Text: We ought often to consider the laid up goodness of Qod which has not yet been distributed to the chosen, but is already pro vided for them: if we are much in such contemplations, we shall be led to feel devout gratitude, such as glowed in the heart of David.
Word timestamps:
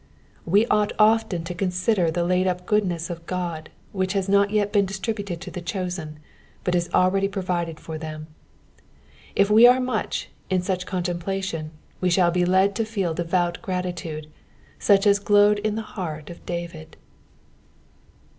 We 0.47 0.65
ought 0.65 0.93
often 0.97 1.43
to 1.43 1.53
consider 1.53 2.09
the 2.09 2.23
laid 2.23 2.47
up 2.47 2.65
goodness 2.65 3.11
of 3.11 3.27
Qod 3.27 3.67
which 3.91 4.13
has 4.13 4.27
not 4.27 4.49
yet 4.49 4.73
been 4.73 4.87
distributed 4.87 5.39
to 5.41 5.51
the 5.51 5.61
chosen, 5.61 6.17
but 6.63 6.73
is 6.73 6.89
already 6.91 7.27
pro 7.27 7.43
vided 7.43 7.79
for 7.79 7.99
them: 7.99 8.25
if 9.35 9.51
we 9.51 9.67
are 9.67 9.79
much 9.79 10.29
in 10.49 10.63
such 10.63 10.87
contemplations, 10.87 11.69
we 12.01 12.09
shall 12.09 12.31
be 12.31 12.45
led 12.45 12.75
to 12.77 12.83
feel 12.83 13.13
devout 13.13 13.61
gratitude, 13.61 14.25
such 14.79 15.05
as 15.05 15.19
glowed 15.19 15.59
in 15.59 15.75
the 15.75 15.83
heart 15.93 16.31
of 16.31 16.43
David. 16.47 16.97